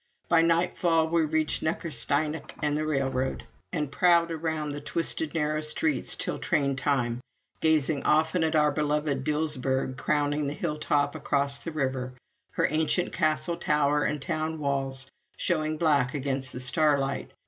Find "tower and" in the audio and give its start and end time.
13.57-14.19